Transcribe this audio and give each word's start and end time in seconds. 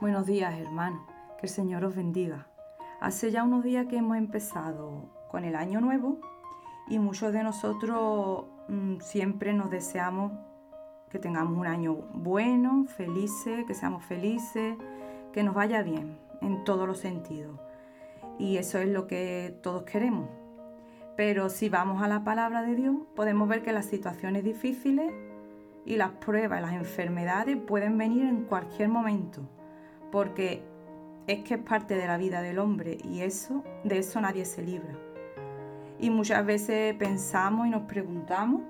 Buenos 0.00 0.24
días, 0.24 0.58
hermanos. 0.58 1.02
Que 1.38 1.44
el 1.44 1.52
Señor 1.52 1.84
os 1.84 1.94
bendiga. 1.94 2.46
Hace 3.02 3.30
ya 3.30 3.44
unos 3.44 3.62
días 3.62 3.84
que 3.84 3.98
hemos 3.98 4.16
empezado 4.16 5.10
con 5.30 5.44
el 5.44 5.54
año 5.54 5.82
nuevo 5.82 6.16
y 6.88 6.98
muchos 6.98 7.34
de 7.34 7.42
nosotros 7.42 8.46
mm, 8.68 9.00
siempre 9.00 9.52
nos 9.52 9.70
deseamos 9.70 10.32
que 11.10 11.18
tengamos 11.18 11.58
un 11.58 11.66
año 11.66 11.96
bueno, 12.14 12.86
felices, 12.86 13.66
que 13.66 13.74
seamos 13.74 14.02
felices, 14.02 14.74
que 15.34 15.42
nos 15.42 15.54
vaya 15.54 15.82
bien 15.82 16.18
en 16.40 16.64
todos 16.64 16.88
los 16.88 16.96
sentidos. 16.96 17.60
Y 18.38 18.56
eso 18.56 18.78
es 18.78 18.88
lo 18.88 19.06
que 19.06 19.54
todos 19.62 19.82
queremos. 19.82 20.30
Pero 21.14 21.50
si 21.50 21.68
vamos 21.68 22.02
a 22.02 22.08
la 22.08 22.24
palabra 22.24 22.62
de 22.62 22.74
Dios, 22.74 22.96
podemos 23.14 23.46
ver 23.50 23.62
que 23.62 23.72
las 23.72 23.84
situaciones 23.84 24.44
difíciles 24.44 25.12
y 25.84 25.96
las 25.96 26.12
pruebas, 26.12 26.62
las 26.62 26.72
enfermedades 26.72 27.58
pueden 27.58 27.98
venir 27.98 28.24
en 28.24 28.44
cualquier 28.44 28.88
momento, 28.88 29.42
porque 30.10 30.62
es 31.26 31.42
que 31.42 31.54
es 31.54 31.60
parte 31.60 31.94
de 31.94 32.06
la 32.06 32.16
vida 32.16 32.42
del 32.42 32.58
hombre 32.58 32.98
y 33.04 33.20
eso, 33.20 33.62
de 33.84 33.98
eso 33.98 34.20
nadie 34.20 34.44
se 34.44 34.62
libra. 34.62 34.98
Y 35.98 36.10
muchas 36.10 36.44
veces 36.44 36.94
pensamos 36.94 37.66
y 37.66 37.70
nos 37.70 37.82
preguntamos 37.82 38.62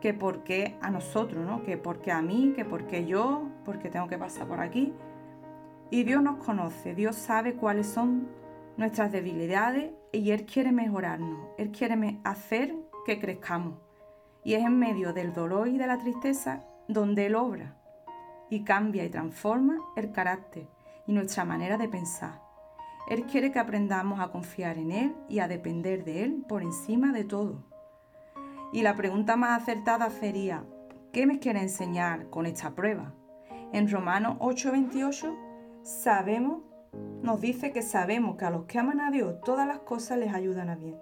que 0.00 0.12
por 0.12 0.42
qué 0.42 0.76
a 0.80 0.90
nosotros, 0.90 1.46
¿no? 1.46 1.62
Que 1.62 1.76
por 1.76 2.00
qué 2.00 2.10
a 2.10 2.20
mí, 2.20 2.52
que 2.54 2.64
por 2.64 2.86
qué 2.86 3.06
yo, 3.06 3.48
por 3.64 3.78
qué 3.78 3.88
tengo 3.88 4.08
que 4.08 4.18
pasar 4.18 4.48
por 4.48 4.60
aquí. 4.60 4.92
Y 5.90 6.02
Dios 6.02 6.22
nos 6.22 6.44
conoce, 6.44 6.94
Dios 6.94 7.16
sabe 7.16 7.54
cuáles 7.54 7.86
son 7.86 8.28
nuestras 8.76 9.12
debilidades 9.12 9.92
y 10.10 10.30
Él 10.32 10.44
quiere 10.44 10.72
mejorarnos, 10.72 11.38
Él 11.58 11.70
quiere 11.70 12.18
hacer 12.24 12.74
que 13.06 13.20
crezcamos. 13.20 13.74
Y 14.44 14.54
es 14.54 14.64
en 14.64 14.78
medio 14.78 15.12
del 15.12 15.32
dolor 15.32 15.68
y 15.68 15.78
de 15.78 15.86
la 15.86 15.98
tristeza 15.98 16.64
donde 16.88 17.26
Él 17.26 17.36
obra 17.36 17.81
y 18.52 18.64
cambia 18.64 19.02
y 19.02 19.08
transforma 19.08 19.78
el 19.96 20.12
carácter 20.12 20.68
y 21.06 21.14
nuestra 21.14 21.46
manera 21.46 21.78
de 21.78 21.88
pensar. 21.88 22.42
Él 23.08 23.24
quiere 23.24 23.50
que 23.50 23.58
aprendamos 23.58 24.20
a 24.20 24.28
confiar 24.28 24.76
en 24.76 24.90
Él 24.90 25.16
y 25.26 25.38
a 25.38 25.48
depender 25.48 26.04
de 26.04 26.22
Él 26.22 26.44
por 26.46 26.62
encima 26.62 27.14
de 27.14 27.24
todo. 27.24 27.64
Y 28.70 28.82
la 28.82 28.94
pregunta 28.94 29.36
más 29.36 29.62
acertada 29.62 30.10
sería, 30.10 30.64
¿qué 31.14 31.26
me 31.26 31.38
quiere 31.38 31.62
enseñar 31.62 32.28
con 32.28 32.44
esta 32.44 32.72
prueba? 32.72 33.14
En 33.72 33.90
Romanos 33.90 34.36
8:28 34.40 35.34
sabemos, 35.82 36.60
nos 37.22 37.40
dice 37.40 37.72
que 37.72 37.80
sabemos 37.80 38.36
que 38.36 38.44
a 38.44 38.50
los 38.50 38.66
que 38.66 38.78
aman 38.78 39.00
a 39.00 39.10
Dios 39.10 39.40
todas 39.40 39.66
las 39.66 39.78
cosas 39.78 40.18
les 40.18 40.34
ayudan 40.34 40.68
a 40.68 40.76
bien. 40.76 40.98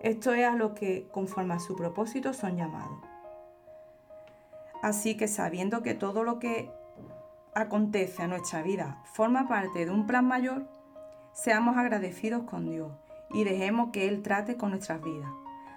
Esto 0.00 0.34
es 0.34 0.44
a 0.44 0.56
lo 0.56 0.74
que 0.74 1.06
conforme 1.12 1.54
a 1.54 1.60
su 1.60 1.76
propósito 1.76 2.32
son 2.32 2.56
llamados. 2.56 2.98
Así 4.82 5.16
que 5.16 5.28
sabiendo 5.28 5.82
que 5.82 5.94
todo 5.94 6.24
lo 6.24 6.40
que 6.40 6.76
acontece 7.60 8.22
a 8.22 8.28
nuestra 8.28 8.62
vida 8.62 9.02
forma 9.04 9.48
parte 9.48 9.84
de 9.84 9.90
un 9.90 10.06
plan 10.06 10.26
mayor, 10.26 10.68
seamos 11.32 11.76
agradecidos 11.76 12.44
con 12.44 12.70
Dios 12.70 12.92
y 13.30 13.44
dejemos 13.44 13.90
que 13.90 14.08
Él 14.08 14.22
trate 14.22 14.56
con 14.56 14.70
nuestras 14.70 15.02
vidas, 15.02 15.30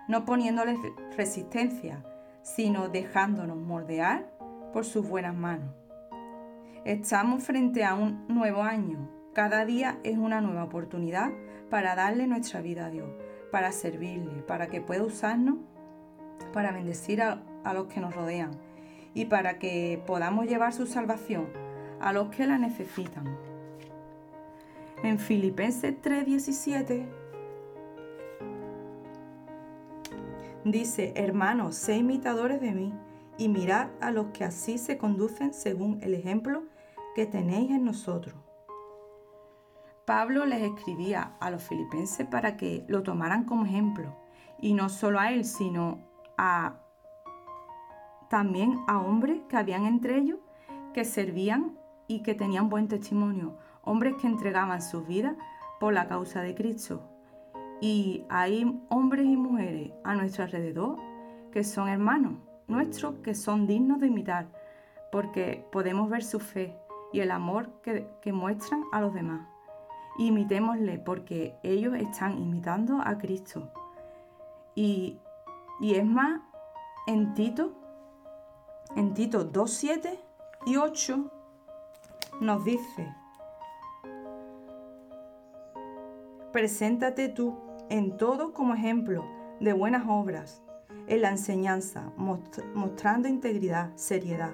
no 0.08 0.26
poniéndoles 0.26 0.80
resistencia, 1.18 2.04
sino 2.44 2.90
dejándonos 2.90 3.58
moldear 3.58 4.32
por 4.74 4.86
sus 4.86 5.08
buenas 5.08 5.36
manos. 5.36 5.74
Estamos 6.86 7.44
frente 7.44 7.84
a 7.84 7.94
un 7.94 8.28
nuevo 8.28 8.64
año. 8.64 9.10
Cada 9.34 9.66
día 9.66 10.00
es 10.04 10.18
una 10.18 10.42
nueva 10.42 10.64
oportunidad 10.64 11.32
para 11.70 11.96
darle 11.96 12.28
nuestra 12.28 12.62
vida 12.62 12.86
a 12.86 12.90
Dios, 12.90 13.10
para 13.52 13.72
servirle, 13.72 14.42
para 14.44 14.68
que 14.68 14.82
pueda 14.82 15.04
usarnos 15.04 15.58
para 16.54 16.72
bendecir 16.72 17.22
a, 17.22 17.42
a 17.64 17.74
los 17.74 17.88
que 17.88 18.02
nos 18.02 18.16
rodean 18.16 18.52
y 19.14 19.26
para 19.26 19.60
que 19.60 20.02
podamos 20.06 20.48
llevar 20.48 20.74
su 20.74 20.86
salvación 20.86 21.61
a 22.02 22.14
los 22.14 22.30
que 22.30 22.46
la 22.46 22.58
necesitan. 22.58 23.38
En 25.04 25.20
Filipenses 25.20 25.96
3:17 26.02 27.06
dice, 30.66 31.14
hermanos, 31.16 31.76
sé 31.76 31.98
imitadores 31.98 32.62
de 32.62 32.72
mí 32.72 32.94
y 33.38 33.50
mirad 33.50 33.90
a 34.00 34.12
los 34.12 34.28
que 34.28 34.44
así 34.44 34.78
se 34.78 34.98
conducen 34.98 35.54
según 35.54 36.00
el 36.04 36.14
ejemplo 36.14 36.64
que 37.16 37.26
tenéis 37.26 37.72
en 37.72 37.86
nosotros. 37.86 38.36
Pablo 40.06 40.46
les 40.46 40.62
escribía 40.62 41.36
a 41.40 41.50
los 41.52 41.64
filipenses 41.64 42.28
para 42.28 42.58
que 42.58 42.84
lo 42.88 43.02
tomaran 43.02 43.46
como 43.46 43.66
ejemplo, 43.66 44.16
y 44.60 44.74
no 44.74 44.90
solo 44.90 45.20
a 45.20 45.32
él, 45.32 45.46
sino 45.46 46.00
a 46.38 46.80
también 48.30 48.80
a 48.88 49.00
hombres 49.00 49.42
que 49.50 49.58
habían 49.58 49.86
entre 49.86 50.18
ellos 50.18 50.40
que 50.94 51.06
servían 51.06 51.78
y 52.12 52.24
que 52.24 52.36
tenían 52.36 52.68
buen 52.68 52.90
testimonio, 52.90 53.58
hombres 53.84 54.16
que 54.20 54.28
entregaban 54.28 54.82
sus 54.82 55.08
vidas 55.08 55.38
por 55.80 55.94
la 55.94 56.10
causa 56.10 56.42
de 56.42 56.54
Cristo. 56.54 57.02
Y 57.80 58.26
hay 58.30 58.82
hombres 58.90 59.26
y 59.26 59.38
mujeres 59.38 59.94
a 60.04 60.14
nuestro 60.14 60.44
alrededor 60.44 60.98
que 61.54 61.64
son 61.64 61.88
hermanos 61.88 62.34
nuestros, 62.68 63.16
que 63.24 63.34
son 63.34 63.66
dignos 63.66 64.02
de 64.02 64.08
imitar, 64.08 64.48
porque 65.10 65.66
podemos 65.72 66.10
ver 66.10 66.24
su 66.24 66.40
fe 66.40 66.76
y 67.14 67.22
el 67.22 67.32
amor 67.32 67.70
que, 67.82 68.34
muestran 68.34 68.84
a 68.92 69.00
los 69.00 69.14
demás. 69.14 69.48
Imitémosle 70.18 71.00
porque 71.00 71.56
ellos 71.64 71.96
están 71.96 72.38
imitando 72.38 73.00
a 73.02 73.18
Cristo. 73.18 73.72
Y, 74.76 75.18
y 75.80 75.96
es 75.96 76.06
más, 76.06 76.42
en 77.08 77.34
Tito, 77.34 77.72
en 78.98 79.14
Tito 79.14 79.46
2, 79.46 79.72
7 79.72 80.20
y 80.66 80.76
8 80.76 81.41
nos 82.42 82.66
dice, 82.66 83.08
preséntate 86.52 87.30
tú 87.30 87.56
en 87.90 88.18
todo 88.18 88.52
como 88.52 88.74
ejemplo 88.74 89.24
de 89.60 89.74
buenas 89.74 90.06
obras, 90.08 90.64
en 91.08 91.22
la 91.22 91.30
enseñanza, 91.30 92.12
mostrando 92.18 93.28
integridad, 93.28 93.92
seriedad. 93.96 94.54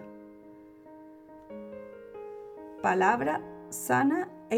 Palabra 2.81 3.41
sana 3.69 4.29
e, 4.49 4.57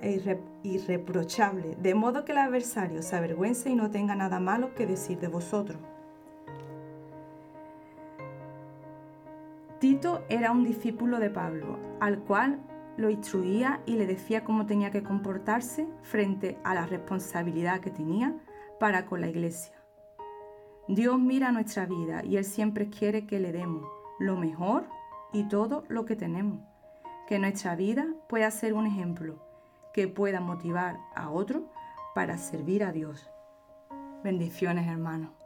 e 0.00 0.40
irreprochable, 0.62 1.76
de 1.76 1.94
modo 1.94 2.24
que 2.24 2.32
el 2.32 2.38
adversario 2.38 3.02
se 3.02 3.16
avergüence 3.16 3.68
y 3.68 3.74
no 3.74 3.90
tenga 3.90 4.14
nada 4.14 4.40
malo 4.40 4.74
que 4.74 4.86
decir 4.86 5.18
de 5.20 5.28
vosotros. 5.28 5.78
Tito 9.78 10.24
era 10.30 10.52
un 10.52 10.64
discípulo 10.64 11.18
de 11.18 11.28
Pablo, 11.28 11.78
al 12.00 12.20
cual 12.20 12.60
lo 12.96 13.10
instruía 13.10 13.82
y 13.84 13.96
le 13.96 14.06
decía 14.06 14.42
cómo 14.42 14.64
tenía 14.64 14.90
que 14.90 15.02
comportarse 15.02 15.86
frente 16.02 16.58
a 16.64 16.74
la 16.74 16.86
responsabilidad 16.86 17.80
que 17.80 17.90
tenía 17.90 18.34
para 18.80 19.04
con 19.04 19.20
la 19.20 19.28
iglesia. 19.28 19.74
Dios 20.88 21.18
mira 21.18 21.52
nuestra 21.52 21.84
vida 21.84 22.24
y 22.24 22.38
Él 22.38 22.44
siempre 22.44 22.88
quiere 22.88 23.26
que 23.26 23.38
le 23.38 23.52
demos 23.52 23.86
lo 24.18 24.36
mejor 24.36 24.86
y 25.32 25.44
todo 25.44 25.84
lo 25.88 26.06
que 26.06 26.16
tenemos. 26.16 26.60
Que 27.26 27.38
nuestra 27.38 27.76
vida 27.76 28.06
pueda 28.28 28.50
ser 28.50 28.72
un 28.72 28.86
ejemplo 28.86 29.42
que 29.92 30.08
pueda 30.08 30.40
motivar 30.40 30.96
a 31.14 31.30
otros 31.30 31.64
para 32.14 32.38
servir 32.38 32.82
a 32.82 32.92
Dios. 32.92 33.28
Bendiciones 34.22 34.86
hermanos. 34.86 35.45